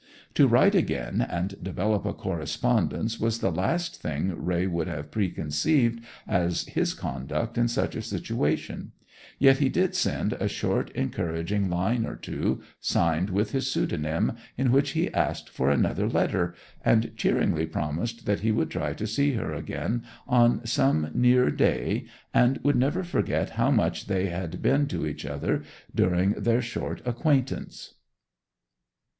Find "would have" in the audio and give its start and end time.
4.65-5.11